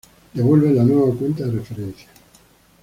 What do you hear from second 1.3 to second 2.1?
de referencia.